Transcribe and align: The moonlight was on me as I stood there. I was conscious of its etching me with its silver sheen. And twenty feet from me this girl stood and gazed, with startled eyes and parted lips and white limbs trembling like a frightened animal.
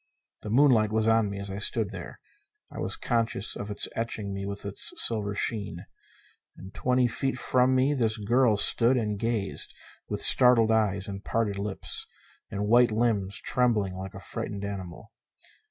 The 0.41 0.49
moonlight 0.49 0.91
was 0.91 1.07
on 1.07 1.29
me 1.29 1.37
as 1.37 1.51
I 1.51 1.59
stood 1.59 1.91
there. 1.91 2.19
I 2.71 2.79
was 2.79 2.95
conscious 2.95 3.55
of 3.55 3.69
its 3.69 3.87
etching 3.95 4.33
me 4.33 4.47
with 4.47 4.65
its 4.65 4.91
silver 4.95 5.35
sheen. 5.35 5.85
And 6.57 6.73
twenty 6.73 7.05
feet 7.05 7.37
from 7.37 7.75
me 7.75 7.93
this 7.93 8.17
girl 8.17 8.57
stood 8.57 8.97
and 8.97 9.19
gazed, 9.19 9.75
with 10.09 10.23
startled 10.23 10.71
eyes 10.71 11.07
and 11.07 11.23
parted 11.23 11.59
lips 11.59 12.07
and 12.49 12.67
white 12.67 12.89
limbs 12.91 13.39
trembling 13.39 13.93
like 13.93 14.15
a 14.15 14.19
frightened 14.19 14.65
animal. 14.65 15.11